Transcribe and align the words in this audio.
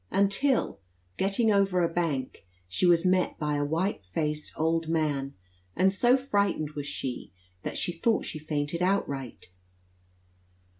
until, 0.09 0.79
getting 1.15 1.51
over 1.51 1.83
a 1.83 1.87
bank, 1.93 2.47
she 2.67 2.87
was 2.87 3.05
met 3.05 3.37
by 3.37 3.55
a 3.55 3.63
white 3.63 4.03
faced 4.03 4.51
old 4.55 4.87
man, 4.89 5.35
and 5.75 5.93
so 5.93 6.17
frightened 6.17 6.71
was 6.71 6.87
she, 6.87 7.31
that 7.61 7.77
she 7.77 7.91
thought 7.91 8.25
she 8.25 8.39
fainted 8.39 8.81
outright. 8.81 9.49